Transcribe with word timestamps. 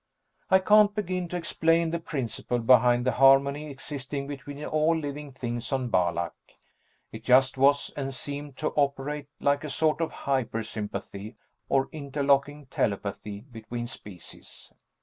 I 0.49 0.57
can't 0.57 0.95
begin 0.95 1.27
to 1.27 1.37
explain 1.37 1.91
the 1.91 1.99
principle 1.99 2.57
behind 2.57 3.05
the 3.05 3.11
harmony 3.11 3.69
existing 3.69 4.25
between 4.25 4.65
all 4.65 4.97
living 4.97 5.31
things 5.31 5.71
on 5.71 5.89
Balak; 5.89 6.33
it 7.11 7.23
just 7.23 7.55
was, 7.55 7.91
and 7.95 8.11
seemed 8.11 8.57
to 8.57 8.69
operate 8.73 9.27
like 9.39 9.63
a 9.63 9.69
sort 9.69 10.01
of 10.01 10.11
hyper 10.11 10.63
sympathy 10.63 11.35
or 11.69 11.87
interlocking 11.91 12.65
telepathy 12.65 13.41
between 13.41 13.85
species. 13.85 14.73